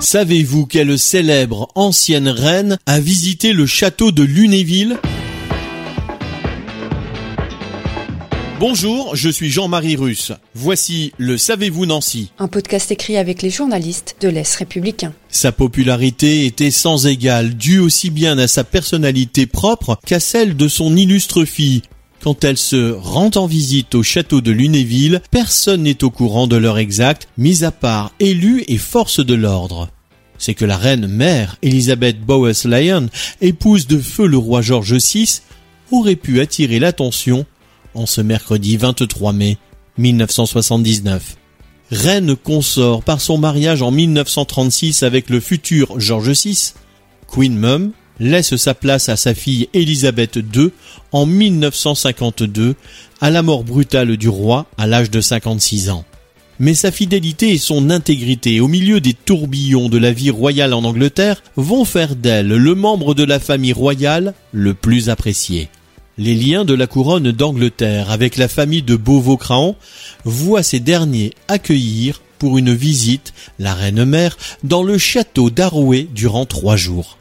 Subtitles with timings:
[0.00, 4.98] Savez-vous quelle célèbre ancienne reine a visité le château de Lunéville?
[8.60, 10.32] Bonjour, je suis Jean-Marie Russe.
[10.54, 15.12] Voici le Savez-vous Nancy Un podcast écrit avec les journalistes de l'Est républicain.
[15.28, 20.68] Sa popularité était sans égale, due aussi bien à sa personnalité propre qu'à celle de
[20.68, 21.82] son illustre fille.
[22.24, 26.56] Quand elle se rend en visite au château de Lunéville, personne n'est au courant de
[26.56, 29.90] l'heure exacte, mis à part élus et forces de l'ordre.
[30.38, 33.10] C'est que la reine mère, Elizabeth Bowes-Lyon,
[33.42, 35.42] épouse de feu le roi George VI,
[35.92, 37.44] aurait pu attirer l'attention
[37.92, 39.58] en ce mercredi 23 mai
[39.98, 41.36] 1979.
[41.90, 46.72] Reine consort par son mariage en 1936 avec le futur George VI,
[47.28, 50.70] Queen Mum laisse sa place à sa fille Élisabeth II
[51.12, 52.74] en 1952
[53.20, 56.04] à la mort brutale du roi à l'âge de 56 ans.
[56.60, 60.84] Mais sa fidélité et son intégrité au milieu des tourbillons de la vie royale en
[60.84, 65.68] Angleterre vont faire d'elle le membre de la famille royale le plus apprécié.
[66.16, 69.74] Les liens de la couronne d'Angleterre avec la famille de Beauvau-Craon
[70.24, 76.76] voient ces derniers accueillir pour une visite la reine-mère dans le château d'Arouet durant trois
[76.76, 77.18] jours.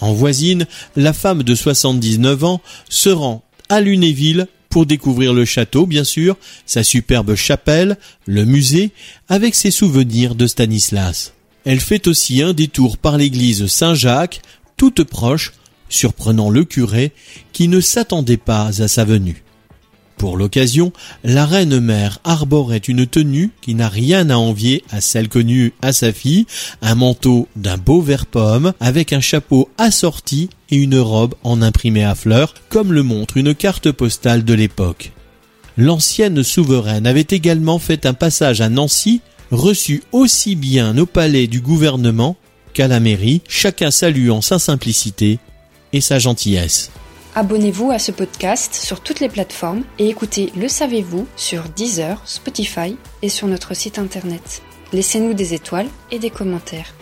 [0.00, 5.86] En voisine, la femme de 79 ans se rend à Lunéville pour découvrir le château,
[5.86, 8.90] bien sûr, sa superbe chapelle, le musée,
[9.28, 11.32] avec ses souvenirs de Stanislas.
[11.64, 14.42] Elle fait aussi un détour par l'église Saint-Jacques,
[14.76, 15.52] toute proche,
[15.88, 17.12] surprenant le curé
[17.52, 19.45] qui ne s'attendait pas à sa venue.
[20.16, 20.92] Pour l'occasion,
[21.24, 25.92] la reine mère arborait une tenue qui n'a rien à envier à celle connue à
[25.92, 26.46] sa fille,
[26.80, 32.02] un manteau d'un beau vert pomme avec un chapeau assorti et une robe en imprimé
[32.02, 35.12] à fleurs, comme le montre une carte postale de l'époque.
[35.76, 41.60] L'ancienne souveraine avait également fait un passage à Nancy, reçu aussi bien au palais du
[41.60, 42.36] gouvernement
[42.72, 45.38] qu'à la mairie, chacun saluant sa simplicité
[45.92, 46.90] et sa gentillesse.
[47.38, 52.96] Abonnez-vous à ce podcast sur toutes les plateformes et écoutez Le Savez-vous sur Deezer, Spotify
[53.20, 54.62] et sur notre site internet.
[54.94, 56.94] Laissez-nous des étoiles et des commentaires.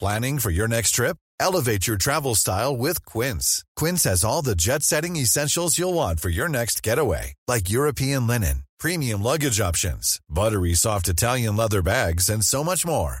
[0.00, 1.16] Planning for your next trip?
[1.38, 3.62] Elevate your travel style with Quince.
[3.76, 8.26] Quince has all the jet setting essentials you'll want for your next getaway, like European
[8.26, 13.20] linen, premium luggage options, buttery soft Italian leather bags, and so much more.